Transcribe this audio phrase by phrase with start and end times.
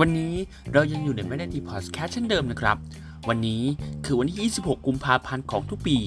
[0.00, 0.34] วันนี้
[0.72, 2.76] เรายังอยู่ในแม d ดีพอดแคสต์เช่นเดิมนะครับ
[3.28, 3.62] วันนี้
[4.04, 5.98] คือวันที่ 26 กุมภาพันธ์ของทุกปี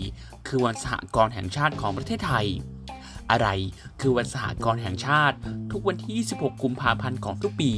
[0.48, 2.48] คือวันสหกรณ์แห่งชาติของประเทศไทย
[3.32, 3.48] อะไร
[4.02, 5.36] คือวันสหกรณ์แห่งชาติ
[5.72, 7.72] ทุกวันที่ 26 กุมภาพันธ์ของทุกปี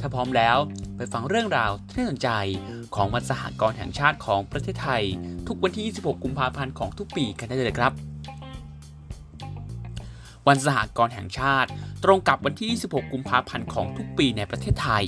[0.00, 0.56] ถ้าพร้อมแล้ว
[0.96, 2.30] ไปฟังเรื่องราวที่น่าสนใจ
[2.94, 5.02] ของวันสหกรณ์แห่งชาติของประเทศไทย
[5.48, 7.92] ทุกวันที่ 26 กุมภาพันธ์ของทุกปีกันได้เลยครับ
[10.48, 11.70] วันสหกรณ์แห่งชาติ
[12.04, 15.06] ตรงกับวันที่ 26 กุมภาพันธ์ของทุกปีในประเทศไทย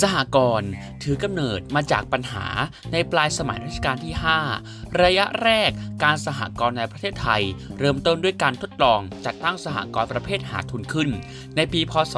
[0.00, 0.70] สหกรณ์
[1.02, 2.46] ถือกำเนิดมาจากปัญหา
[2.92, 4.14] ในปลายสมัยรัชกาลที่
[4.56, 5.70] 5 ระยะแรก
[6.04, 7.42] การสหกรณ์ในประเทศไทย
[7.78, 11.08] เริ่มต้นด้วยการทดลองจัดตั้งสหกรณ์ประเภทหาทุนขึ้น
[11.56, 12.14] ในปี พศ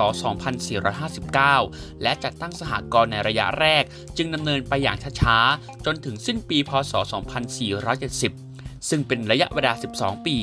[1.21, 3.85] 2459 และจัดตั้งสหกรณ์ในระยะแรก
[4.17, 8.46] จึงดำเนินไปอย่างช้าๆ จนถึงสิ้นปี พศ 2470
[8.89, 10.37] ซึ่งเป็นระยะเวลา 12 ปี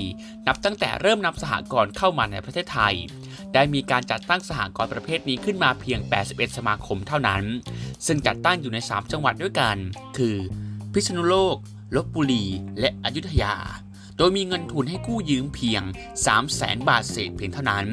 [0.47, 2.95] นับตั้งแต่เริ่มนำสหกรณ์เข้ามาในประเทศไทย
[3.53, 7.43] ได้มีการจัดตั้งสหกรณ์ประเภทนี้ขึ้นมาเพียง 81 สมาคมเท่านั้น
[8.05, 9.77] ซึ่งจัดตั้งอยู่ใน 3 จังหวัดด้วยกัน
[10.17, 10.37] คือ
[10.93, 11.55] พิษณุโลก
[11.95, 12.45] ลบบุรี
[12.79, 13.55] และอยุธยา
[14.17, 17.85] โดยมีเงินทุนให้กู้ยืมเพียง 3 0 0แสนบาทเศษเพียงเท่านั้น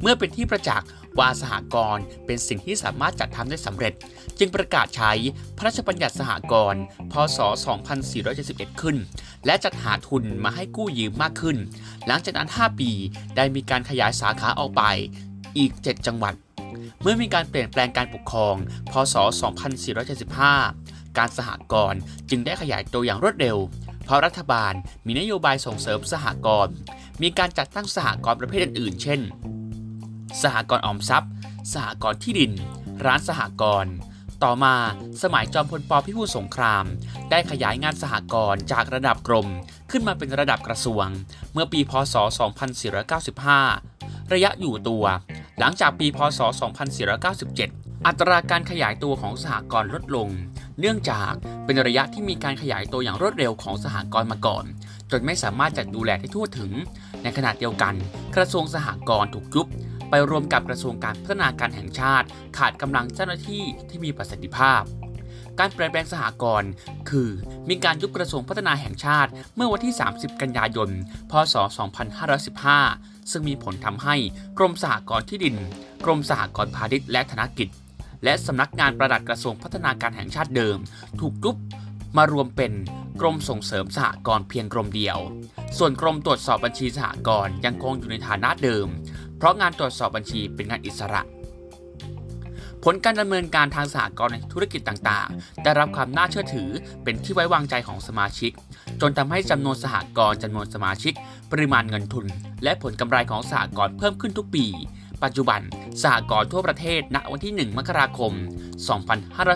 [0.00, 3.92] เมื่อเป็นที่ประจักษ์ ว่าสหกรณ์เป็นสิ่งที่สามารถจัดทำได้สำเร็จ
[4.38, 5.12] จึงประกาศใช้
[5.56, 6.82] พระราชบัญญัติสหกรณ์
[7.12, 7.38] พศ
[8.10, 8.96] 2471 ขึ้น
[9.46, 11.56] และจัดหาทุนมาให้กู้ยืมมากขึ้น
[12.06, 12.90] หลังจากนั้น 5 ปี
[13.36, 14.82] ได้มีการขยายสาขาออกไป
[15.58, 16.34] อีก 7 จังหวัด
[17.02, 18.54] เมื่อมีการเปลี่ยนแปลงการปกครอง
[18.92, 19.14] พศ
[19.96, 23.58] 2475 การสหกรณ์จึงได้ขยายตัวอย่างรวดเร็ว
[24.04, 24.72] เพราะรัฐบาล
[25.06, 26.74] มีนโยบายส่งเสริมสหกรณ์
[27.22, 29.20] มีการจัดตั้งสหกรณ์ประเภทอื่นๆ เช่น
[30.42, 31.30] สหกรณ์ออมทรัพย์
[31.72, 32.52] สหกรณ์ที่ดิน
[33.04, 33.94] ร้านสหกรณ์
[34.44, 34.74] ต่อมา
[35.22, 36.84] สมัยจอมพลปพิบูลสงคราม
[37.30, 39.48] ได้ขยายงานสหกรณ์จากระดับกรม
[39.90, 41.06] ขึ้นมาเป็นระดับกระทรวง
[41.52, 42.14] เมื่อปีพศ
[43.38, 45.04] 2495 ระยะอยู่ตัว
[45.58, 46.40] หลังจากปีพศ
[47.22, 50.28] 2497 อัตราการขยายตัวของสหกรณ์ลดลง
[50.80, 51.32] เนื่องจาก
[51.64, 54.64] เป็นระยะที่มีการขยายตัวอย่างรวดเร็วของสหกรณ์มาก่อน
[55.10, 56.72] จนไม่สามารถจัดดูแลได้ทั่วถึง
[57.22, 57.94] ในขณะเดียวกัน
[58.36, 59.66] กระทรวงสหกรณ์ถูกยุบ
[60.14, 62.26] ไปรวมกับกระทรวงการพัฒนาการแห่งชาติ
[62.58, 64.82] ขาดกำลังเจ้าหน้าที่ที่มีประสิทธิภาพ
[65.58, 66.70] การเปลี่ยนแปลงสหกรณ์
[67.10, 67.28] คือ
[67.68, 70.90] มีการยุบกระทรวงพัฒนาแห่งชาติ เมื่อวันที่ 30 กันยายน
[71.30, 71.54] พศ
[72.48, 74.16] 2515 ซึ่งมีผลทำให้
[74.58, 75.56] กรมสหกรณ์ที่ดิน
[76.04, 77.68] กรมสหกรณ์พาณิชย์และธนกิจ
[78.24, 80.78] และสำนักงานประหลัดกระทรวงพัฒนาการแห่งชาติเดิม
[81.20, 81.56] ถูกยุบ
[82.16, 82.72] มารวมเป็น
[83.20, 85.18] กรมส่งเสริมสหกรณ์เพียงกรมเดียว
[85.78, 88.86] ส่วนกรมตรวจสอบบัญชีสหกรณ์ยังคงอยู่ในฐานะเดิม
[89.42, 91.22] เพราะงานตรวจสอบบัญชีเป็นงานอิสระ
[92.84, 96.70] ผลการดำเนินการทางสหกรณ์ในธุรกิจต่างๆ ได้รับความน่าเชื่อถือ
[97.04, 98.52] เป็นที่ไว้วางใจของสมาชิก
[99.00, 101.14] จนทำให้จำนวนสหกรณ์จำนวนสมาชิก
[101.52, 102.26] ปริมาณเงินทุน
[102.64, 104.66] และผลกำไรของสหกรณ์เพิ่มขึ้นทุกปี
[105.22, 105.60] ปัจจุบัน
[106.02, 108.32] สหกรณ์ทั่วประเทศณวันที่ 1 มกราคม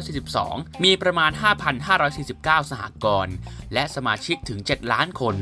[0.01, 1.31] 2542 มีประมาณ
[2.01, 3.35] 5,549 สหกรณ์
[3.73, 5.37] และสมาชิกถึง 7 ล้านคน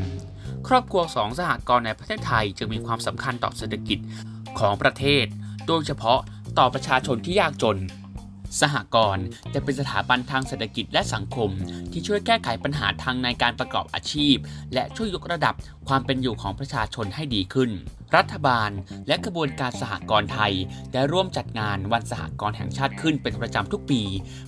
[0.68, 3.98] ครอบครัวสองสหกรณ์ในประเทศไทยจึงมีความสำคัญต่อเศรษฐกิจ
[4.60, 5.26] ของประเทศ
[5.66, 6.20] โดยเฉพาะ
[6.58, 7.78] ต่อประชาชนที่ยากจน
[8.60, 11.50] สหกรณ์จะเป็นสถาบันทางเศรษฐกิจและสังคม
[11.92, 14.36] ที่ช่วยแก้ไขปัญหาทางในการประกอบอาชีพ
[14.74, 15.54] และช่วยยกระดับ
[15.88, 17.70] ความเป็นอยู่ของประชาชนให้ดีขึ้น
[18.16, 18.70] รัฐบาล
[19.08, 20.52] และกระบวนการสหกรณ์ไทย
[20.92, 24.02] ได้ร่วมจัดงานวันสหกรณ์แห่งชาติขึ้นเป็นประจำทุกปี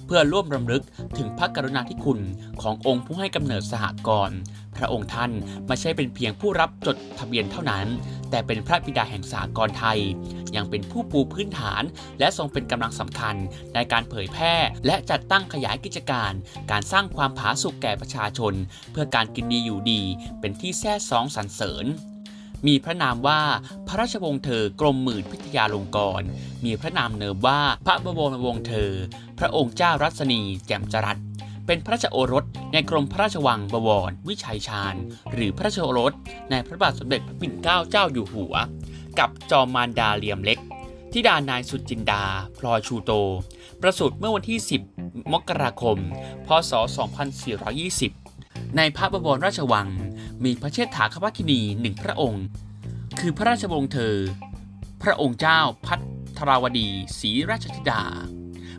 [0.06, 0.84] เพื่อร่วมรำลึก
[1.18, 2.20] ถึงพระกรุณาธิคุณ
[2.62, 4.38] ขององค์ผู้ให้กำเนิดสหกรณ์
[4.76, 5.30] พระองค์ท่าน
[5.66, 7.86] ไม่ใช่เป็นเพียงผู้รับจดทะเบียนเท่านั้น
[8.30, 9.98] แต่เป็นพระบิดาแห่งสากลไทย
[10.56, 11.82] ยังเป็นผู้ปูพื้นฐาน
[12.18, 13.36] และทรงเป็นกำลังสำคัญ
[13.74, 14.54] ในการเผยแพร่
[14.86, 16.32] และจัดตั้งขยายกิจการ
[16.70, 18.54] การสร้างความผาสุกแก่ประชาชน
[18.92, 20.02] เพื่อการกินดีอยู่ดี
[20.40, 21.86] เป็นที่แท้ซองสรรเสริญ
[22.66, 23.40] มีพระนามว่า
[23.86, 26.26] พระราชวงศ์เธอกรมหมื่นพิทยาลงกรณ์
[26.64, 28.92] มีพระนามเนิมว่าพระบรมวงศ์เธอ
[29.38, 31.18] พระองค์เจ้ารัศนีแจ่มจรัส
[31.66, 34.94] เป็นพระราชโอรสในกรมพระราชวังบวร วิชัยชาญ
[35.32, 36.12] หรือพระราชโอรส
[36.50, 38.54] ในพระบาทสมเด็จพระปิ่นเกล้าเจ้าอยู่หัว
[39.18, 40.58] กับจอมมารดาเหลียมเล็ก
[41.12, 42.24] ทิดานายสุจินดา
[42.58, 43.10] พลอยชูโต
[43.80, 44.58] ประสูติเมื่อวันที่
[44.96, 45.98] 10 มกราคม
[46.46, 46.72] พศ
[47.56, 48.25] 2420
[48.76, 49.88] ในพระบวรราชวัง
[50.44, 52.44] มีพระเชษฐาคภคินีหนึ่งพระองค์
[53.20, 54.16] คือพระราชวงศ์เธอ
[55.02, 55.94] พระองค์เจ้าพั
[56.38, 56.88] ทราวดี
[57.18, 58.02] ศรีราชธิดา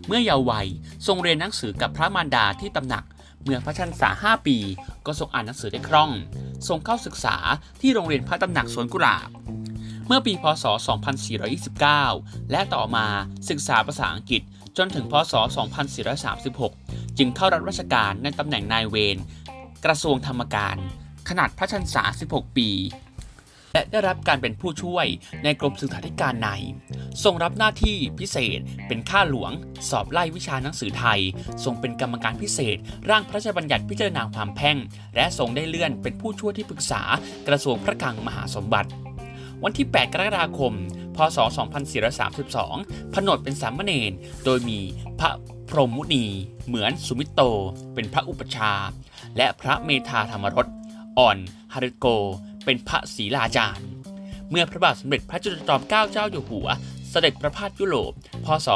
[0.08, 0.68] เมื่อเยาว์วัย
[1.08, 3.04] ทรงเรียนหนังสือกับพระมารดาที่ตำหนัก
[3.44, 4.58] เมื่อพระชันษาห้าปี
[5.06, 6.12] ก็ทรงอ่านหนังสือได้คล่อง
[6.68, 7.36] ทรงเข้าศึกษา
[7.82, 9.30] ที่โรงเรียนพระตำหนักสวนกุหลาบ
[10.08, 10.66] เมื่อปี พศ
[11.78, 13.06] 2429 และต่อมา
[13.50, 14.42] ศึกษาภาษาอังกฤษ
[14.78, 15.34] จนถึง พศ
[16.46, 19.18] 2436 จึงเข้ารับราชการในตำแหน่งนายเวร
[19.86, 20.78] กระทรวงธรรมการ
[21.30, 22.70] ขนาดพระชันษา 16 ปี
[23.74, 25.06] และได้รับการเป็นผู้ช่วย
[25.44, 26.50] ในกรมศึกษาธิการใน
[27.24, 29.52] ทรงรับหน้าที่พิเศษเป็นข้าหลวง
[29.90, 31.20] สอบไล่วิชาหนังสือไทย
[31.64, 32.78] ทรงเป็นกรรมการพิเศษ
[33.10, 34.78] ร่างพระราชบัญญัติพิจารณาความแพ่ง
[35.16, 37.02] และทรงได้เลื่อนเป็นผู้ช่วยที่ปรึกษา
[37.48, 38.90] กระทรวงพระคลังมหาสมบัติ
[39.64, 40.74] วันที่ 8 กรกฎาคม
[41.16, 41.38] พศ
[42.26, 44.12] 2432 ผนวดเป็นสามเณร
[44.46, 44.80] โดยมี
[45.20, 45.32] พระ
[45.70, 46.26] พรหมมุนี
[46.68, 47.42] เหมือนสุมิตโต
[47.94, 48.74] เป็นพระอุปชา
[49.38, 50.68] และพระเมธาธรรมรส
[51.18, 51.38] อ่อน
[51.74, 52.06] ฮาริโก
[52.66, 53.88] เป็นพระศรีลาจารย์
[54.50, 56.68] เมื่อพระบาทสมเด็จพระจุลจอมเกล้าเจ้าอยู่หัว
[57.10, 58.14] เสด็จประพาสยุโรป
[58.46, 58.68] พศ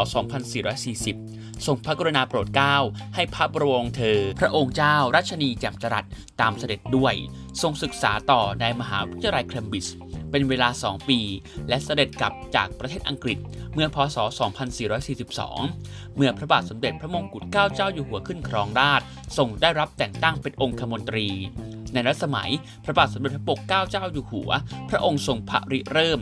[0.79, 2.77] 2440 ทรงพระกรุณาโปรดเกล้า
[3.15, 6.05] ให้พระบรวงเธอ พระองค์เจ้ารัชนีแจ่มจรัส
[6.41, 7.13] ตามเสด็จด้วย
[7.61, 11.19] ทรงศึกษาต่อในมหาวิทยาลัยเคมบริดจ์ เป็นเวลา 2 ปี
[11.69, 13.37] และเสด็จกลับจากประเทศอังกฤษ
[13.73, 14.17] เมื่อพศ
[14.97, 19.01] 2442 เมื่อพระบาทสมเด็จพระมงกุฎเกล้าเจ้าอยู่หัวขึ้นครองราช
[19.37, 21.27] ทรงได้รับแต่งตั้งเป็นองคมนตรี
[21.93, 22.51] ในรัชสมัย
[22.83, 24.51] พระบาทสมเด็จพระปกเกล้าเจ้าอยู่หัว
[24.89, 26.19] พระองค์ทรงพระริเริ่ม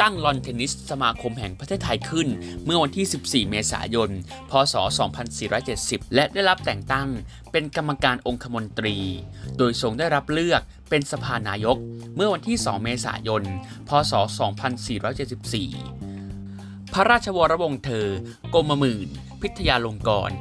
[0.00, 2.28] ตั้งลอนเทนนิสสมาคมแห่งประเทศไทยขึ้น
[2.64, 4.10] เมื่อวันที่ 14 เมษายน
[4.50, 4.74] พศ
[5.44, 7.08] 2470 และได้รับแต่งตั้ง
[7.52, 8.96] เป็นกรรมการองคมนตรี
[9.58, 10.60] โดยทรงได้รับเลือก
[10.90, 11.76] เป็นสภานายก
[12.16, 13.42] เมื่อวันที่ 2 เมษายน
[13.88, 14.12] พศ
[15.18, 18.08] 2474 พระราชวรวงศ์เธอ
[18.54, 19.08] กรมหมื่น
[19.42, 20.36] พิทยาลงกรณ์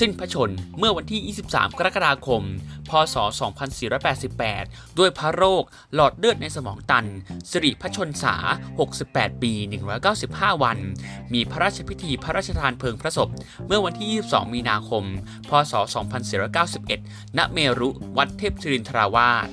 [0.00, 2.42] สิ้นพระชนเมื่อวันที่ 23 กรกฎาคม
[2.90, 3.16] พศ
[4.06, 5.62] 2488 ด้วยพระโรค
[5.94, 7.06] หลอดเลือดในสมองตัน
[7.50, 8.34] สิริพระชนษา
[8.88, 9.52] 68 ปี
[10.08, 10.78] 195 วัน
[11.32, 13.28] มีพระราชพิธีพระราชทานเพลิงพระศพ
[13.66, 15.04] เมื่อวันที่ 22 มีนาคม
[15.48, 15.72] พศ
[16.56, 19.48] 2491 ณ เมรุ วัดเทพศิรินทราวาส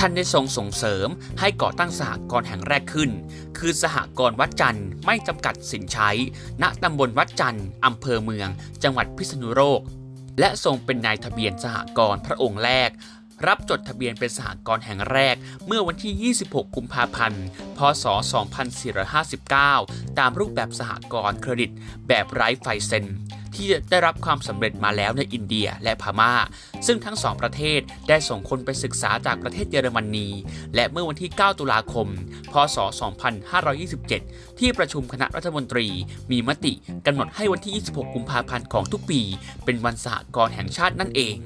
[0.00, 1.08] ท่านได้ทรงส่งเสริม
[1.40, 3.10] ให้ก่อตั้งสหกรณ์แห่งแรกขึ้น
[3.58, 6.10] คือสหกรณ์วัดจันทร์ไม่จำกัดสินใช้
[6.62, 8.48] ณตำบลวัดจันทร์อำเภอเมือง
[8.82, 9.80] จังหวัดพิษณุโลก
[10.40, 12.90] และทรงเป็นนายทะเบียนสหกรณ์พระองค์แรก
[13.46, 15.36] รับจดทะเบียนเป็นสหกรณ์แห่งแรก
[15.66, 17.44] เมื่อวันที่ 26 กุมภาพันธ์
[17.78, 18.04] พศ
[19.36, 21.70] 2459 ตามรูปแบบสหกรณ์เครดิต
[22.08, 23.04] แบบไร้ไฟเซ็น
[23.58, 26.32] ที่ได้รับความสำเร็จมาแล้วในอินเดียและพม่า
[26.86, 30.28] ซึ่งทั้งสองประเทศได้ส่งคนไปศึกษาจากประเทศเยอรมนี
[30.74, 32.08] และเมื่อวันที่ 9 ตุลาคม
[32.52, 32.76] พศ
[33.68, 35.86] 2527 ที่ประชุมคณะรัฐมนตรี
[36.30, 36.72] มีมติ
[37.06, 39.20] กำหนดให้วันที่ 26 กุมภาพันธ์ของทุกปี
[39.64, 41.36] เป็นวันสหกรณ์แห่งชาตินั่นเอง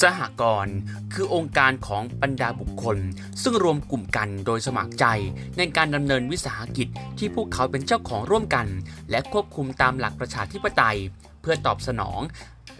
[0.00, 0.76] สหกรณ์
[1.12, 2.98] คือองค์การของบรรดาบุคคล
[3.42, 5.04] ซึ่งรวมกลุ่มกันโดยสมัครใจ
[5.58, 6.88] ในการดำเนินวิสาหกิจ
[7.18, 8.66] ที่พวกเขาเป็นเจ้าของร่วมกัน
[9.10, 10.98] และควบคุมตามหลักประชาธิปไตย
[11.40, 12.20] เพื่อตอบสนอง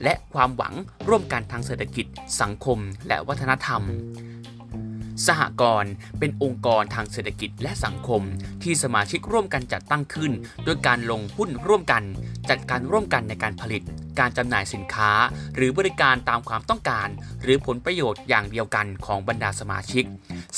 [0.02, 0.74] และความหวัง
[1.08, 2.06] ร่วมกันทางเศรษฐกิจ
[2.40, 2.78] สังคม
[3.08, 3.82] และวัฒนธรรม
[5.26, 8.22] สหกรณ์เป็นองค์กรทางเศรษฐกิจและสังคม
[8.62, 10.32] ที่สมาชิกร่วมกันจัดตั้งขึ้น
[10.64, 12.02] โดยการลงหุ้นร่วมกัน
[12.50, 13.82] จัดการร่วมกันในการผลิต
[14.18, 15.10] การจำหน่ายสินค้า
[15.56, 17.08] หรือบริการตามความต้องการ
[17.42, 20.04] หรือผลประโยชน์อย่างเดียวกันของบรรดาสมาชิก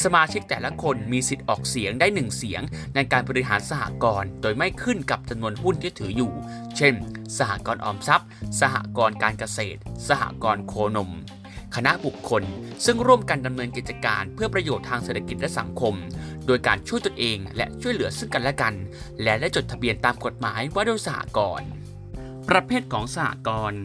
[0.02, 2.62] สมาชิกแต่ละคนมีสิทธิ์ออกเสียงได้หนึ่งเสียง
[2.94, 6.32] ในการบริหารสหกรณ์โดยไม่ขึ้นกับจำนวนหุ้นที่ถืออยู่
[6.76, 6.94] เช่น
[7.38, 8.28] สหกรณ์ออมทรัพย์
[8.60, 11.10] สหกรณ์การเกษตร สหกรณ์โคนม
[11.76, 12.42] คณะบุคคล
[12.84, 15.94] ซึ่งร่วมกันดำเนินกิจการเพื่อประโยชน์ทางเศรษฐกิจและสังคม
[16.46, 18.74] โดยการช่วยตนเองและช่วยเหลือซึ่งกันและกัน
[19.22, 21.68] และได้จดทะเบียนตามกฎหมายว่าด้วยสหกรณ์
[22.48, 23.80] ประเภทของสหกรณ์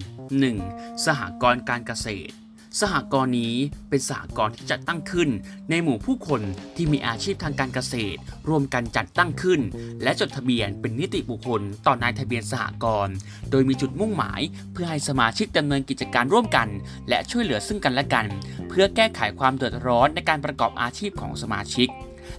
[0.51, 1.05] 1.
[1.05, 2.33] สหกรณ์การเกษตร
[2.79, 3.55] สหกรณ์นี้
[3.89, 5.29] เป็นสหกรณ์ที่จัดตั้งขึ้น
[5.69, 6.41] ในหมู่ผู้คน
[6.75, 9.61] ที่มีอาชีพทางการเกษตร ร่วมกันจัดตั้งขึ้น
[10.03, 13.15] และจดทะเบียนเป็นนิติบุคคลต่อนายทะเบียนสหกรณ์
[13.51, 14.41] โดยมีจุดมุ่งหมาย
[14.73, 16.67] เพื่อให้สมาชิกดำเนินกิจการร่วมกัน
[17.09, 18.25] และช่วยเหลือซึ่งกันและกัน
[18.69, 21.89] เพื่อแก้ไขความเดือดร้อนในการประกอบอาชีพของสมาชิก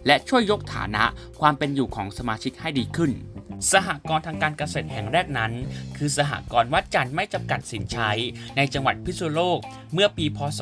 [0.07, 1.05] และช่วยยกฐานะ
[1.41, 3.13] ความเป็นอยู่ของสมาชิกให้ดีขึ้น
[3.73, 5.53] สหกรณ์ทางการเกษตรแห่งแรกนั้น
[5.97, 8.11] คือสหกรณ์วัดจันทร์ไม่จำกัดสินใช้
[8.57, 9.61] ในจังหวัดพิษณุโลก
[9.93, 10.61] เมื่อปีพศ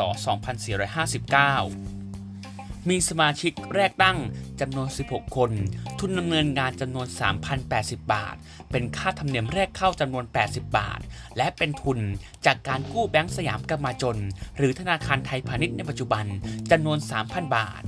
[1.64, 4.18] 2459มีสมาชิกแรกตั้ง
[4.60, 5.50] จำนวน 16 คน
[6.00, 7.06] ทุนดำเนินงานจำนวน
[7.60, 8.36] 3,080 บาท
[8.70, 11.00] เป็นค่าธรรมเนียมแรกเข้าจำนวน 80 บาท
[11.36, 11.98] และเป็นทุน
[12.46, 14.18] จากการกู้แบงก์สยามกำมาจน
[14.56, 16.24] หรือธนาคารไทยพาณิชย์ในปัจจุบัน
[16.70, 17.82] จำนวน 3,000 บาท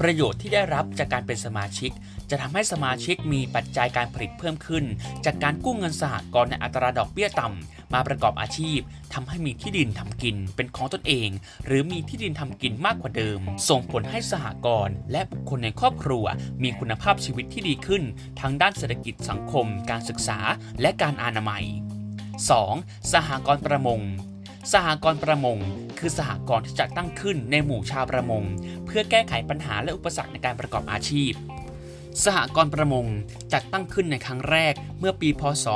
[0.00, 1.90] ประโยชน์ที่ได้รับจากการเป็นสมาชิก
[2.30, 4.84] จะทำให้สมาชิกมีปัจจัยการผลิตเพิ่มขึ้น
[5.24, 8.78] จากการกู้เงินสหกรณ์ในอัตราดอกเบี้ยต่ำมาประกอบอาชีพ
[9.14, 11.28] ทำให้มีที่ดินทำกินเป็นของตนเอง
[11.66, 16.24] หรือมีที่ดินทำกินมากกว่าเดิม ส่งผลให้สหกรณ์และบุคคลในครอบครัว
[16.62, 18.02] มีคุณภาพชีวิตที่ดีขึ้น
[18.40, 20.38] ทั้งด้านเศรษฐกิจสังคม การศึกษา
[20.80, 21.64] และการอนามัย
[22.38, 23.12] 2.
[23.12, 24.00] สหกรณ์ประมง
[24.72, 25.58] สหกรณ์ประมง
[25.98, 28.44] คือสหกรณ์ที่จัดตั้งขึ้นในหมู่ชาวประมง
[28.86, 31.32] เพื่อแก้ไขปัญหาและอุปสรรคในการประกอบอาชีพ
[32.24, 33.06] สหกรณ์ประมง
[33.52, 35.66] จัดตั้งขึ้นในครั้งแรกเมื่อปี พศ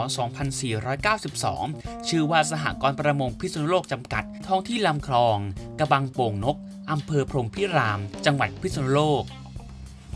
[1.29, 5.39] 2492 ชื่อว่าสหกรณ์ประมงพิษณุโลกจำกัด ท้องที่ลำคลอง
[5.79, 6.57] กระบังโป่งนก
[6.91, 9.25] อำเภอพรมพิราม จังหวัดพิษณุโลก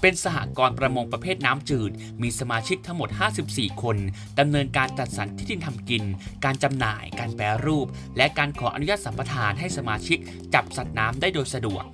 [0.00, 1.90] เป็นสหกรณ์ประมงประเภทน้ำจืด
[2.23, 3.09] มีสมาชิกทั้งหมด
[3.45, 3.97] 54 คน
[4.40, 6.02] ดำเนินการจัดสรรที่ดินทำกิน
[6.45, 7.87] การจำหน่าย การแปรรูป
[8.17, 10.19] และการขออนุญาตสัมปทานให้สมาชิก
[10.55, 11.85] จับสัตว์น้ำได้โดยสะดวก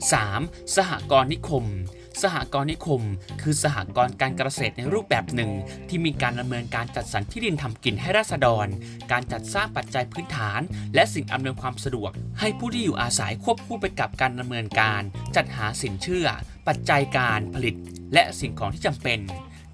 [0.00, 0.76] 3.
[0.76, 1.66] สหกรณ์นิคม
[2.22, 3.02] สหกรณ์นิคม
[3.42, 5.50] คือสหกรณ์การเกษตรในรูปแบบหนึ่ง
[5.88, 8.66] ที่มีการดำเนินการจัดสรรที่ดินทำกินให้ราษฎร
[9.12, 10.60] การจัดสร้างปัจจัยพื้นฐาน
[10.94, 15.02] และสิ่งอำนวยความสะดวก ให้ผู้ที่อยู่อาศัยควบคู่ไปกับการดำเนินการ
[15.36, 16.26] จัดหาสินเชื่อ
[16.70, 17.74] ปัจจัยการผลิต
[18.14, 19.18] และสิ่งของที่จำเป็น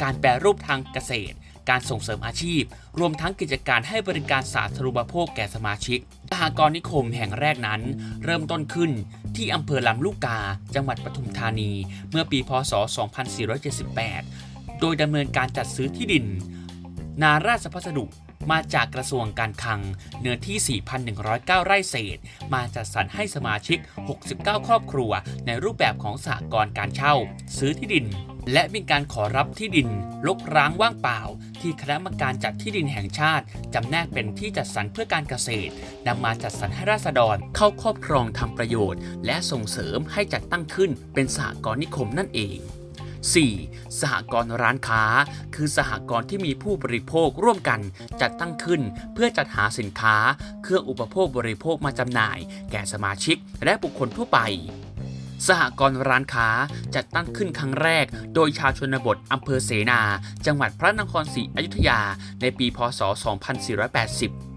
[0.02, 1.36] การแปรรูปทางเกษตร
[1.70, 2.62] การส่งเสริมอาชีพ
[2.98, 5.98] รวมทั้งกิจการให้บริการสาธารณูปโภคแก่สมาชิก
[6.30, 7.82] สหกรณ์นิคมแห่งแรกนั้น
[8.24, 8.90] เริ่มต้นขึ้น
[9.36, 10.38] ที่อำเภอลำลูกกา
[10.74, 11.70] จังหวัดปทุมธานี
[12.10, 12.72] เมื่อปีพศ
[13.96, 16.24] 2478 โดยดำเนินการจัดซื้อที่ดิน
[17.22, 18.04] นาราชพัสดุ
[18.50, 19.80] มาจากกระทรวงการคลัง
[20.20, 20.80] เนื้อที่
[21.18, 22.18] 4,109 ไร่เศษ
[22.54, 23.78] มาจัดสรรให้สมาชิก
[24.22, 25.10] 69 ครอบครัว
[25.46, 27.14] ในรูปแบบของสหกรณ์การเช่า
[27.58, 28.06] ซื้อที่ดิน
[28.52, 29.88] และมีการขอรับที่ดิน
[30.26, 31.20] ลกร้างว่างเปล่า
[31.60, 35.72] ที่คณะกรรมการจัดที่ดินแห่งชาติ จำแนกเป็นที่จัดสรรเพื่อการเกษตร
[36.06, 42.58] นำมาจัดสรรให้ราษฎรเข้าครอบครองทำประโยชน์ และส่งเสริมให้จัดตั้งขึ้นเป็นสหกรณ์นิคมนั่นเอง
[43.34, 44.00] 4.
[44.00, 45.02] สหกรณ์ร้านค้า
[45.54, 47.80] คือสหกรณ์ที่มีผู้บริโภคร่วมกัน
[48.20, 48.80] จัดตั้งขึ้น
[49.14, 50.16] เพื่อจัดหาสินค้า
[50.62, 52.38] เครื่องอุปโภคบริโภคมาจำหน่าย
[52.70, 54.38] แก่สมาชิกและบุคคลทั่วไป
[55.46, 56.48] สหกรณ์ร้านค้า
[56.94, 60.00] จัดตั้งขึ้นครั้งแรก โดยชาวชนบทอำเภอเสนา
[60.46, 62.00] จังหวัดพระนครศรีอยุธยา
[62.40, 64.55] ในปี พศ 2480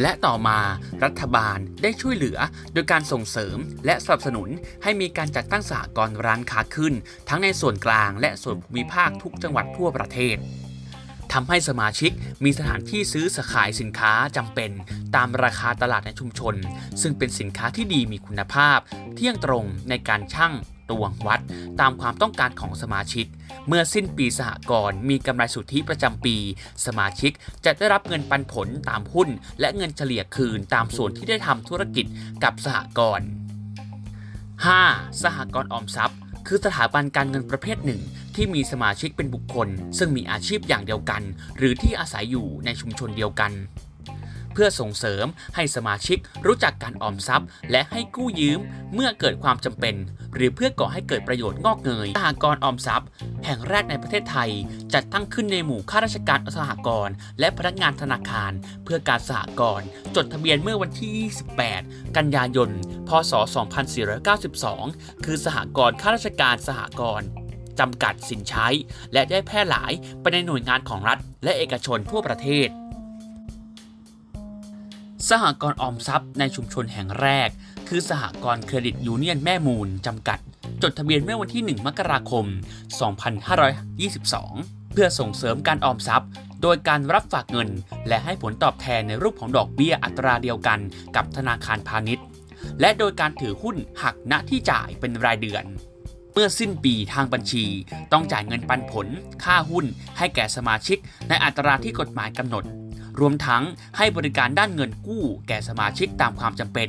[0.00, 0.58] และต่อมา
[1.04, 2.38] รัฐบาลได้ช่วยเหลือ
[2.72, 4.48] โดยการส่งเสริมและสนับสนุน
[4.82, 6.94] ให้มีการจัดตั้งสหกรณ์ร้านค้าขึ้น
[7.28, 10.36] ทั้งในส่วนกลางและส่วนภูมิภาคทุกจังหวัดทั่วประเทศ
[11.32, 12.12] ทำให้สมาชิก
[12.44, 14.70] มีสถานที่ซื้อสขายสินค้าจำเป็น
[15.16, 16.54] ตามราคาตลาดในชุมชน
[17.02, 18.78] ซึ่งเป็นสินค้าที่ดีมีคุณภาพ
[19.14, 20.54] เที่ยงตรงในการชั่ง
[20.90, 21.40] ตวงวัด
[21.80, 23.26] ตามความต้องการของสมาชิก
[23.68, 26.36] เมื่อสิ้นปีสหกรณ์มีกำไรสุทธิประจำปี
[26.86, 27.32] สมาชิก
[27.64, 29.28] จะได้รับเงินปันผลตามหุ้น
[29.60, 32.06] และเงินเฉลี่ยคืนตามส่วนที่ได้ทำธุรกิจ
[32.44, 33.28] กับสหกรณ์
[34.66, 35.22] 5.
[35.22, 38.00] สหกรณ์ออมทรัพย์ คือสถาบันการเงินประเภทหนึ่ง
[38.34, 41.22] ที่มีสมาชิกเป็นบุคคล ซึ่งมีอาชีพอย่างเดียวกัน
[41.58, 43.52] หรือที่อาศัยอยู่ในชุมชนเดียวกัน
[44.58, 48.60] เพื่อส่งเสริมให้สมาชิกรู้จักการออมทรัพย์ และให้กู้ยืม
[48.94, 49.94] เมื่อเกิดความจำเป็น
[50.34, 53.08] หรือเพื่อก่อให้เกิดประโยชน์งอกเงยสหกรณ์ออมทรัพย์
[53.44, 54.50] แห่งแรกในประเทศไทย
[54.94, 58.52] จัดตั้งขึ้นในหมู่ข้าราชการสหกรณ์และพนักงานธนาคาร
[58.84, 59.86] เพื่อการสหกรณ์
[60.16, 61.10] จดทะเบียนเมื่อวันที่
[61.70, 62.70] 28 กันยายน
[63.08, 63.32] พศ
[64.68, 67.28] 2492 คือสหกรณ์ข้าราชการสหกรณ์
[67.78, 68.68] จำกัดสินใช้
[69.12, 72.70] และได้แพร่หลายไปในหน่วยงานของรัฐและเอกชนทั่วประเทศ
[75.28, 77.48] สหกรณ์ออมทรัพย์ในชุมชนแห่งแรก
[77.88, 80.38] คือสหกรณ์เครดิตยูเนียนแม่มูลจำกัด
[80.82, 82.44] จดทะเบียนเมื่อวันที่ 1 มกราคม
[83.28, 86.30] 2522 เพื่อส่งเสริมการออมทรัพย์
[86.62, 87.68] โดยการรับฝากเงิน
[88.08, 90.78] และให้ผลตอบแทนในรูปของดอกเบี้ยอัตราเดียวกัน
[91.16, 92.24] กับธนาคารพาณิชย์
[92.80, 95.64] และโดยการถือหุ้นหักณที่จ่ายเป็นรายเดือน
[96.32, 97.64] เมื่อสิ้นปีทางบัญชี
[98.12, 99.06] ต้องจ่ายเงินปันผล
[99.44, 99.86] ค่าหุ้น
[100.18, 102.64] ให้แก่สมาชิกในอัตราที่กฎหมายกำหนด
[103.20, 103.62] รวมทั้ง
[103.96, 106.88] ให้บริการด้านเงินกู้แก่สมาชิกตามความจำเป็น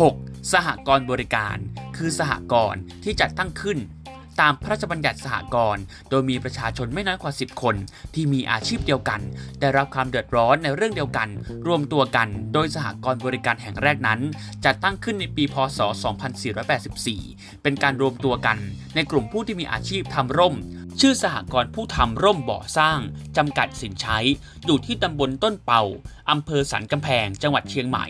[0.00, 0.52] 6.
[0.52, 1.56] สหกรณ์บริการ
[1.96, 3.78] คือสหกรณ์ที่จัดตั้งขึ้น
[4.40, 7.74] ตามพระราชบัญญัติสหกรณ์โดยมีประชาชนไม่น้อยกว่า 10 คน
[8.14, 9.20] ที่มีอาชีพเดียวกัน
[9.60, 11.28] ได้รับความเดือดร้อนในเรื่องเดียวกัน
[11.66, 14.20] รวมตัวกัน โดยสหกรณ์บริการแห่งแรกนั้น
[14.64, 15.80] จัดตั้งขึ้นในปีพศ
[16.86, 18.58] 2484 เป็นการรวมตัวกัน
[18.94, 20.54] ในกลุ่มผู้ที่มีอาชีพทำร่ม
[21.02, 23.00] ชื่อสหกรณ์ผู้ทำร่มบ่อสร้าง
[23.36, 24.18] จำกัดสินใช้
[24.66, 25.82] อยู่ที่ตำบลต้นเป่า
[26.30, 28.06] อำเภอสันกำแพง จังหวัดเชียงใหม่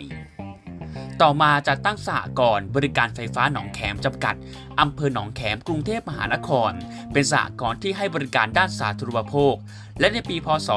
[1.21, 4.35] ต่อมาจะตั้งสหกรณ์บริการไฟฟ้าหนองแขมจำกัด
[4.79, 6.71] อำเภอหนองแขมกรุงเทพมหานคร
[7.13, 9.55] เป็นสหกรณ์ที่ให้บริการด้านสาธารณูปโภค
[9.99, 10.69] และในปีพศ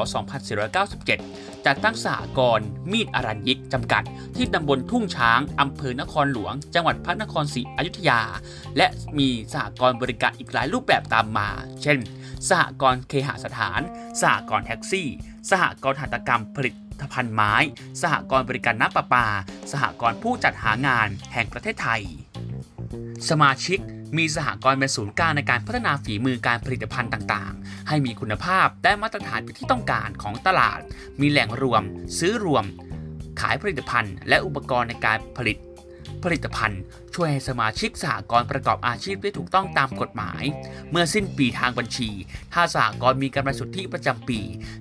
[0.73, 4.03] 2497 จัดตั้งสหกรณ์มีดอรัญยิกจำกัด
[4.35, 8.21] ที่ตำบลทุ่งช้างอำเภอนครหลวง จังหวัดพระนครศรีอยุธยา
[8.77, 11.49] และมีสหกรณ์บริการอีกหลายรูปแบบตามมา
[11.81, 11.97] เช่น
[12.49, 13.81] สหกรณ์เคหสถาน
[14.21, 15.07] สหกรณ์แท็กซี่
[15.49, 17.53] สหกรณ์หัตถกรรมผลิตภัณฑ์ไม้
[18.01, 19.27] สหกรณ์บริการน้ำประปา
[19.71, 22.01] สหกรณ์ผู้จัดหางานแห่งประเทศไทย
[23.29, 23.79] สมาชิก
[24.17, 30.79] มีสหกรณ์เป็นศูนย์กลางในการพัฒนาฝีมือการผลิตภัณฑ์ต่างๆ ให้มีคุณภาพและมาตรฐานเป็นที่ต้องการของตลาด
[31.21, 31.83] มีแหล่งรวม
[32.19, 32.65] ซื้อรวม
[33.41, 35.57] ขายผลิตภัณฑ์ และอุปกรณ์ในการผลิต
[36.23, 36.81] ผลิตภัณฑ์
[37.15, 40.43] ช่วยให้สมาชิกสหกรณ์ประกอบอาชีพได้ถูกต้องตามกฎหมาย
[40.91, 42.09] เมื่อสิ้นปีทางบัญชี
[42.53, 44.39] ถ้าสหกรณ์มีกำไรสุทธิประจำปี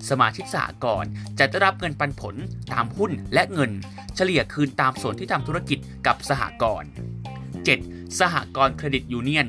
[0.08, 2.34] สมาชิกสหกรณ์จะได้รับเงินปันผล
[2.72, 3.70] ตามหุ้นและเงิน
[4.16, 6.90] เฉลี่ยคืนตามส่วนที่ทำธุรกิจกับสหกรณ์
[7.66, 8.01] 7.
[8.20, 9.48] สหกรณ์เครดิตยูเนียน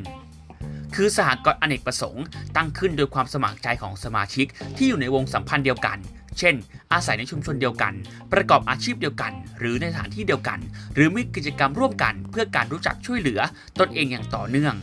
[0.95, 5.97] คือสหกรณ์อเนกประสงค์ตั้งขึ้นโดยความสมัครใจของสมาชิกที่อยู่ในวงสัมพันธ์เดียวกัน
[6.39, 6.55] เช่น
[6.93, 7.93] อาศัยในชุมชนเดียวกัน
[8.33, 10.59] ประกอบอาชีพเดียวกัน หรือในสถานที่เดียวกัน
[10.93, 13.39] หรือมีกิจกรรมร่วมกัน เพื่อการรู้จักช่วยเหลือ
[13.79, 14.75] ตนเองอย่างต่อเนื่อง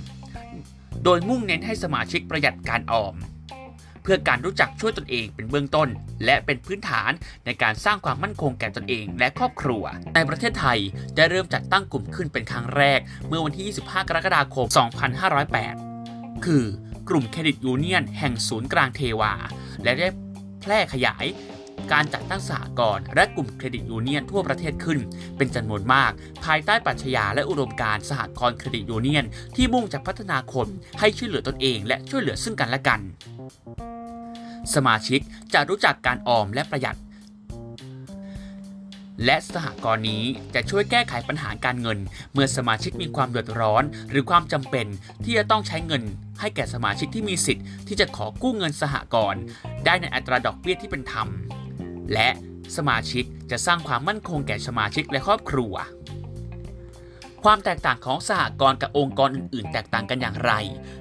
[1.05, 3.15] โดยมุ่งเน้นให้สมาชิกประหยัดการออม
[4.13, 5.89] พื่อการรู้จักช่วยตนเองเป็นเบื้องต้น
[6.25, 7.11] และเป็นพื้นฐาน
[7.47, 10.79] ในการสร้างความมั่นคงแก่ตนเองและครอบครัว ในประเทศไทย
[11.17, 14.67] ได้เริ่มจัดตั้งกลุ่มขึ้นเป็นครั้งแรก เมื่อวันที่ 25 กรกฎาคม
[15.91, 16.65] 2508 คือ
[17.09, 19.33] กลุ่มเครดิตยูเนียนแห่งศูนย์กลางเทวา
[19.85, 20.09] และได้
[20.61, 21.25] แพร่ขยาย
[21.93, 24.99] การจัดตั้งสหกรณ์และกลุ่มเครดิตยูเนียนทั่วประเทศขึ้น
[25.37, 26.13] เป็นจำนวนมาก
[26.45, 29.25] ภายใต้ปรัชญาและอุดมการณ์สหกรณ์เครดิตยูเนียน
[29.57, 30.69] ที่มุ่งจะพัฒนาคน
[31.01, 33.01] ให้ช่วยเหลือตนเองและช่วยเหลือซึ่งกันและกัน
[34.75, 35.21] สมาชิก
[35.55, 36.99] จะรู้จักการออมและประหยัด
[39.25, 40.23] และสหกรณ์นี้
[40.55, 41.99] จะช่วยแก้ไขปัญหาการเงิน
[42.33, 44.87] เมื่อสมาชิกมีความเดือดร้อน หรือความจำเป็น
[45.25, 46.03] ที่จะต้องใช้เงิน
[46.41, 49.43] ให้แก่สมาชิกที่มีสิทธิ์ที่จะขอกู้เงินสหกรณ์
[49.85, 51.29] ได้ในอัตราดอกเบี้ยที่เป็นธรรม
[52.13, 52.29] และ
[52.77, 55.75] สมาชิกจะสร้างความมั่นคงแก่สมาชิกและครอบครัว
[57.45, 60.53] ความแตกต่างของสหกรณ์กับองค์กรอื่น ๆ แตกต่างกันอย่างไร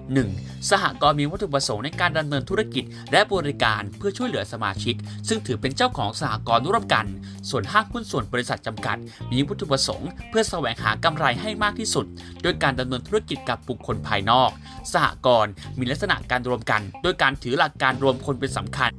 [0.09, 0.69] 1.
[0.69, 4.95] สหกรณ์มีวัตถุประสงค์ในการดำเนินธุรกิจ และบริการเพื่อช่วยเหลือสมาชิก
[5.27, 7.05] ซึ่งถือเป็นเจ้าของสหกรณ์ร่วมกัน
[7.49, 8.97] ส่วนห้างหุ้นส่วนบริษัทจำกัด
[9.31, 12.05] มีวัตถุประสงค์ เพื่อแสวงหากำไรให้มากที่สุด
[12.41, 14.49] โดยการดำเนินธุรกิจกับบุคคลภายนอก
[14.93, 18.91] สหกรณ์มีลักษณะการรวมกัน โดยการถือหลักการรวมคนเป็นสำคัญ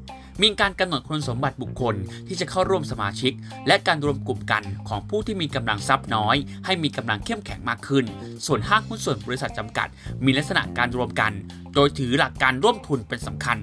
[0.43, 1.95] มีการกำหนดคุณสมบัติบุคคล
[2.29, 3.33] ที่จะเข้าร่วมสมาชิก
[3.67, 6.37] และการรวมกลุ่มกันของผู้ที่มีกำลังทรัพย์น้อย
[6.67, 8.05] ให้มีกำลังเข้มแข็งมากขึ้น
[8.47, 9.89] ส่วนห้างหุ้นส่วนบริษัทจำกัด
[10.25, 11.33] มีลักษณะการรวมกัน
[11.75, 13.59] โดยถือหลักการร่วมทุนเป็นสำคัญ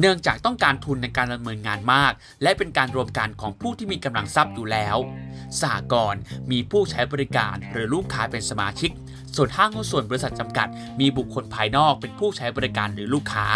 [0.00, 4.96] เนื่องจากต้องการทุนในการดำเนินงานมาก และเป็นการรวมกันของผู้ที่มีกำลังทรัพย์อยู่แล้ว
[5.60, 8.90] สหกรณ์มีผู้ใช้บริการหรือลูกค้าเป็นสมาชิก
[9.36, 10.68] ส่วนห้างหุ้นส่วนบริษัทจำกัด
[11.00, 13.46] มีบุคคลภายนอกเป็นผู้ใช้บริการหรือลูกค้า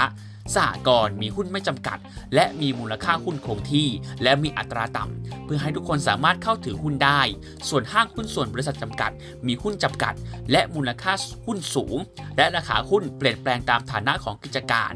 [0.55, 1.99] สหกรณ์มีหุ้นไม่จำกัด
[2.35, 3.89] และมีมูลค่าหุ้นคงที่
[4.23, 7.21] และมีอัตราต่ำเพื่อให้ทุกคนสามารถเข้าถือหุ้นได้
[7.69, 9.11] ส่วนห้างหุ้นส่วนบริษัทจำกัด
[9.47, 10.15] มีหุ้นจำกัด
[10.53, 11.13] และมูลค่า
[11.47, 11.97] หุ้นสูง
[12.37, 14.93] และราคาหุ้นเปลี่ยนแปลงตามฐานะของกิจการ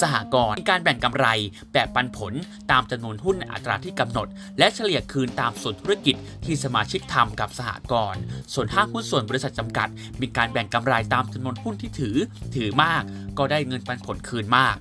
[0.00, 1.26] สหกรณ์มีการแบ่งกำไร
[1.72, 2.32] แบบปันผล
[2.70, 4.26] ตามจำนวนหุ้นในอัตราที่กำหนด
[4.58, 8.20] และเฉลี่ยคืนตามส่วนธุรกิจที่สมาชิกทำกับสหกรณ์
[8.54, 9.88] ส่วนห้างหุ้นส่วนบริษัทจำกัด
[10.20, 12.16] มีการแบ่งกำไรตามจำนวนหุ้นที่ถือ
[12.54, 13.02] ถือมาก
[13.38, 14.76] ก็ได้เงินปันผลคืนมาก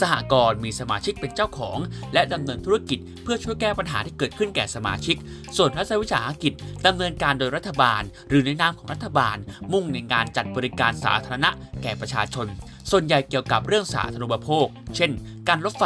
[0.00, 1.78] สหกรณ์มีสมาชิกเป็นเจ้าของ
[2.14, 5.16] และดำเนินธุรกิจเพื่อช่วยแก้ปัญหาที่เกิดขึ้นแก่สมาชิก
[5.56, 6.52] ส่วนรัฐวิสาหกิจ
[6.86, 9.36] ดำเนินการโดยรัฐบาล หรือในนามของรัฐบาล
[9.72, 11.50] มุ่งในการจัดบริการสาธารณะ
[11.82, 12.46] แก่ประชาชน
[12.90, 15.10] ส่วนใหญ่เกี่ยวกับเรื่องสาธารณูปโภค เช่น
[15.48, 15.84] การรถไฟ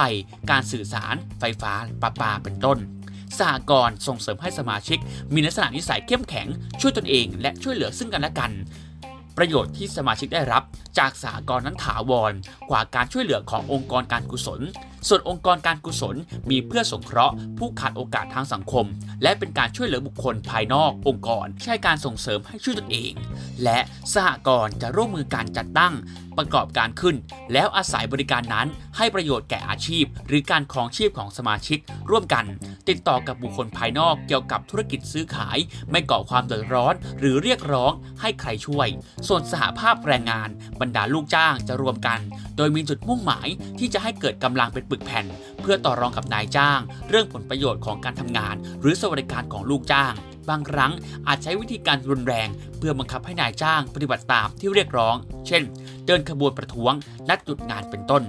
[0.50, 2.78] การสื่อสาร ไฟฟ้าประปาเป็นต้น
[3.38, 4.98] สหกรณ์ส่งเสริมให้สมาชิก
[5.34, 6.48] มีลักษณะนิสัยเข้มแข็ง
[6.80, 8.50] ช่วยตนเอง และช่วยเหลือซึ่งกันและกัน
[9.36, 10.62] ประโยชน์ที่สมาชิกได้รับ
[10.98, 12.32] จากสหกรณ์นั้นถาวร
[12.70, 14.60] กว่าการช่วยเหลือขององค์กรการกุศล
[15.08, 16.16] ส่วนองค์กรการกุศล
[16.50, 18.86] มีเพื่อสงเคราะห์ ผู้ขาดโอกาสทางสังคม
[19.22, 23.12] และเป็นการช่วยเหลือบุคคลภายนอกองค์กร ใช่การส่งเสริมให้ช่วยตนเอง
[23.64, 23.78] และ
[24.14, 25.94] สหกรณ์จะร่วมมือการจัดตั้ง
[26.38, 27.16] ประกอบการขึ้น
[27.52, 31.78] แล้วอาศัยบริการนั้นให้ประโยชน์แก่อาชีพ หรือการครองชีพของสมาชิก
[32.10, 32.44] ร่วมกัน
[32.88, 35.58] ติดต่อกับบุคคลภายนอกเกี่ยวกับธุรกิจซื้อขาย
[35.90, 38.88] ไม่ก่อความเดือดร้อน หรือเรียกร้องให้ใครช่วย
[39.28, 40.48] ส่วนสหภาพแรงงาน
[40.80, 42.18] บรรดาลูกจ้างจะรวมกัน
[42.56, 45.26] โดยมีจุดมุ่งหมายที่จะให้เกิดกำลังเป็นปึกแผ่น
[45.60, 50.14] เพื่อต่อรองกับนายจ้าง เรื่องผลประโยชน์ของการทำงาน หรือสวัสดิการของลูกจ้าง
[50.50, 50.92] บางครั้ง
[51.26, 55.62] อาจใช้วิธีการรุนแรง เพื่อบังคับให้นายจ้างปฏิบัติตามที่เรียกร้อง เช่น
[56.06, 56.92] เดินขบวนประท้วง
[57.28, 58.22] นัดหยุดงานเป็นต้น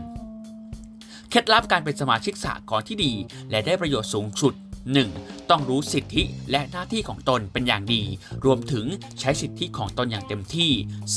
[1.29, 3.13] เคล็ดลับการเป็นสมาชิกสหกรณ์ที่ดี
[3.49, 4.53] และได้ประโยชน์สูงสุด
[5.01, 5.42] 1.
[5.49, 8.03] ต้องรู้สิทธิและหน้าที่ของตนเป็นอย่างดี
[8.45, 8.85] รวมถึง
[9.19, 10.71] ใช้สิทธิของตนอย่างเต็มที่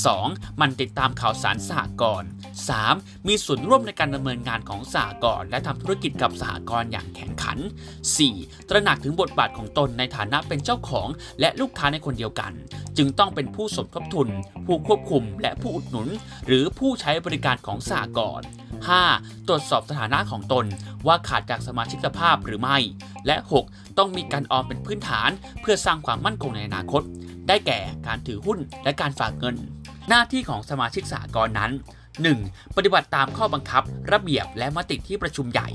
[0.07, 0.61] 2.
[0.61, 2.29] มันติดตามข่าวสารสหกรณ์
[2.77, 3.27] 3.
[3.27, 7.57] มีส่วนร่วมในการดำเนินงานของสหกรณ์และทำธุรกิจกับสหกรณ์อย่างแข่งขัน
[8.13, 8.69] 4.
[8.69, 11.07] ตระหนักถึงบทบาทของตนในฐานะเป็นเจ้าของ
[11.39, 12.51] และลูกค้าในคนเดียวกัน
[12.97, 14.29] จึงต้องเป็นผู้สมทบทุน
[14.65, 16.07] ผู้ควบคุมและผู้อุดหนุน
[16.47, 18.47] หรือผู้ใช้บริการของสหกรณ์
[18.97, 19.47] 5.
[19.47, 20.65] ตรวจสอบสถานะของตน
[21.07, 22.77] ว่าขาดจากสมาชิกภาพหรือไม่
[23.27, 23.35] และ
[23.67, 23.97] 6.
[23.97, 25.29] ต้องมีการออมเป็นพื้นฐาน
[25.61, 27.03] เพื่อสร้างความมั่นคงในอนาคต
[27.47, 29.55] ได้แก่การถือหุ้นและการฝากเงิน
[30.09, 31.71] หน้าที่ของสมาชิกสหกรณ์นั้น
[32.25, 32.75] 1.
[32.75, 35.69] ปฏิบัติตามข้อบังคับ ระเบียบและมติที่ประชุมใหญ่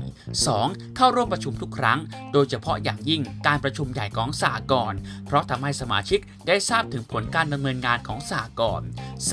[0.45, 0.95] 2.
[0.95, 1.99] เข้าร่วมประชุมทุกครั้ง
[2.33, 8.87] โดยเฉพาะอย่างยิ่งการประชุมใหญ่ของสหกรณ์เพราะทำให้สมาชิกได้ทราบถึงผลการดำเนินงานของสหกรณ์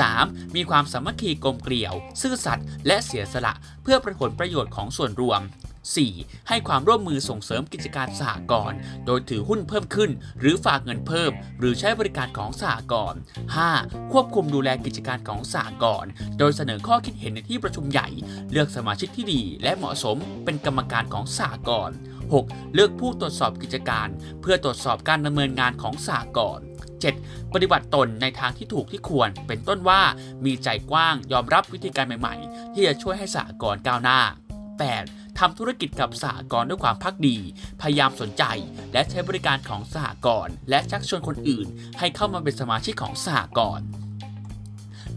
[0.05, 0.57] 3.
[0.57, 5.41] มีความสามัคคีกลมเกลียว ซื่อสัตย์และเสียสละ เพื่อประผลประโยชน์ของส่วนรวม
[5.89, 6.49] 4.
[6.49, 13.21] ให้ความร่วมมือส่งเสริมกิจการสหกรณ์ โดยถือหุ้นเพิ่มขึ้น หรือฝากเงินเพิ่ม หรือใช้บริการของสหกรณ์
[13.67, 14.13] 5.
[14.13, 18.09] ควบคุมดูแลกิจการของสหกรณ์ โดยเสนอข้อคิดเห็นในที่ประชุมใหญ่
[18.51, 21.97] เลือกสมาชิกที่ดีและเหมาะสมเป็นกรรมการของสหกรณ์
[22.35, 22.75] 6.
[22.75, 24.09] เลือกผู้ตรวจสอบกิจการ
[24.41, 26.65] เพื่อตรวจสอบการดำเนินงานของสหกรณ์
[27.11, 27.55] 7.
[27.55, 30.01] ปฏิบัติตนในทางที่ถูกที่ควร เป็นต้นว่า
[30.45, 35.20] มีใจกว้างยอมรับวิธีการใหม่ ๆ ที่จะช่วยให้สหกรณ์ก้าวหน้า 8.
[35.39, 37.37] ทำธุรกิจกับสหกรณ์ด้วยความพักดี
[37.81, 38.45] พยายามสนใจ
[38.93, 41.67] และใช้บริการของสหกรณ์และชักชวนคนอื่น
[41.99, 43.87] ให้เข้ามาเป็นสมาชิกของสหกรณ์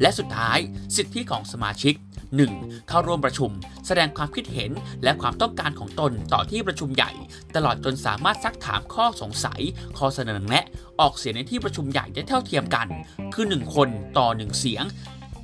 [0.02, 0.58] และสุดท้าย
[0.96, 1.96] สิทธิของสมาชิก
[2.42, 2.90] 1.
[2.90, 3.52] เข้าร่วมประชุม
[3.88, 4.72] แสดงความคิดเห็น
[5.04, 7.12] และความต้องการของตนต่อที่ประชุมใหญ่
[7.56, 9.62] ตลอดจนสามารถซักถามข้อสงสัย
[9.98, 10.66] ข้อเสนอแนะ
[11.00, 12.88] ออกเสียงในที่ประชุมใหญ่ได้เท่าเทียมกัน
[13.34, 14.84] คือ 1 คนต่อ 1 เสียง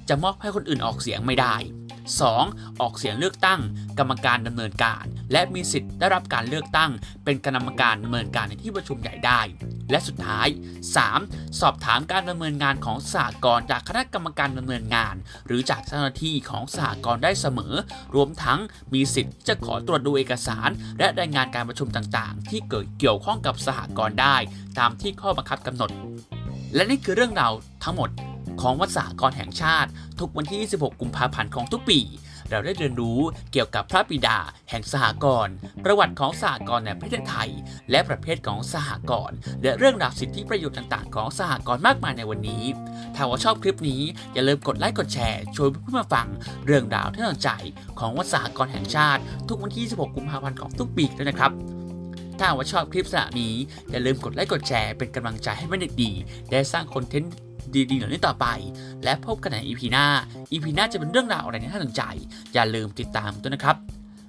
[0.10, 1.56] จะมอบให้คนอื่นออกเสียงไม่ได้
[2.18, 2.82] 2.
[2.82, 3.60] ออกเสียงเลือกตั้ง
[4.00, 6.92] กรรมการดำเนินการ และมีสิทธิ์ได้รับการเลือกตั้ง
[7.24, 9.42] เป็นกรรมการดำเนินการในที่ประชุมใหญ่ได้
[9.92, 10.48] และสุดท้าย
[11.04, 11.60] 3.
[11.60, 15.16] สอบถามการดำเนินงานของสหกรณ์จากคณะกรรมการดำเนินงาน
[15.48, 17.74] หรือจากเจ้าหน้าที่ของสหกรณ์ได้เสมอ
[18.16, 18.60] รวมทั้ง
[18.94, 20.70] มีสิทธิ์จะขอตรวจดูเอกสาร
[21.00, 24.36] และรายงานการประชุมต่างๆ ที่เกิดเกี่ยวข้องกับสหกรณ์ได้
[24.80, 25.92] ตามที่ข้อบังคับกำหนด
[26.76, 27.52] และนี่คือเรื่องราว
[27.86, 28.12] ทั้งหมด
[28.62, 32.00] ของวัดสากรแห่งชาติ ทุกวันที่ 26 กุมภาพันธ์ของทุกปี
[32.50, 33.20] เราได้เรียนรู้
[33.52, 34.38] เกี่ยวกับพระบิดา
[34.70, 37.50] แห่งสหกรณ์ประวัติของสหกรณ์ในประเทศไทย
[37.92, 42.64] และประเภทของสหกรณ์และเรื่องราวสิทธิประโยชน์ต่างๆ ของสหกรณ์มากมายในวันนี้
[43.16, 44.02] ถ้าว่าชอบคลิปนี้
[44.34, 46.28] อย่าลืมกดไลค์กดแชร์ชวนเพื่อนมาฟัง
[46.66, 47.52] เรื่องราวที่น่าสนใจ
[48.00, 51.52] ของวัดสหกรณ์แห่งชาติ ทุกวันที่ 26 กุมภาพันธ์ของทุกปีด้วยนะครับ
[52.40, 53.54] ถ้าว่าชอบคลิปสระนี้
[53.90, 56.12] อย่าลืมกดไลค์กดแชร์เป็นกำลังใจให้แม่เด็กดี
[56.52, 57.34] ได้สร้างคอนเทนต์
[57.92, 58.48] ดีๆเหล่านี้ต่อไป
[59.04, 60.06] และพบกันใน EP หน้า
[60.52, 62.02] EP หน้าจะเป็นเรื่องราวอะไรที่น่าสนใจ
[62.54, 63.76] อย่าลืมติดตามด้วยนะครับ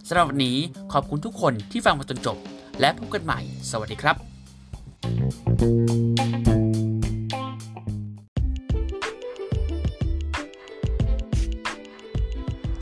[0.08, 0.56] สำหรับวันนี้
[0.92, 2.36] ขอบคุณทุกคนที่ฟังมาจนจบ
[2.80, 4.16] และพบกันใหม่ สวัสดีครับ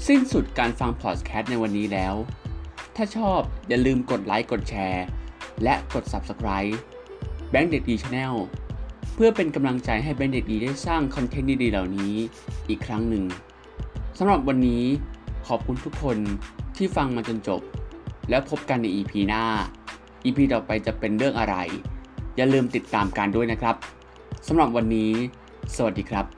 [0.08, 2.14] สิ้นสุดการฟังพอดแคสต์ในวันนี้แล้ว
[2.96, 5.04] ถ้าชอบอย่าลืมกดไลค์ กดแชร์
[5.64, 6.74] และกด Subscribe
[7.50, 8.34] เบนเด็กดี channel
[9.20, 12.14] เพื่อเป็นกำลังใจให้เบนเด็กดีได้สร้าง content ดีๆเหล่านี้
[12.68, 13.24] อีกครั้งหนึ่ง
[14.18, 14.84] สำหรับวันนี้
[15.46, 16.18] ขอบคุณทุกคน
[16.76, 17.60] ที่ฟังมาจนจบ
[18.30, 19.44] แล้วพบกันใน EP หน้า
[20.24, 21.56] EP ต่อไปจะเป็นเรื่องอะไร
[22.36, 23.76] อย่าลืมติดตามกันด้วยนะครับ
[24.46, 25.12] สำหรับวันนี้
[25.76, 26.37] สวัสดีครับ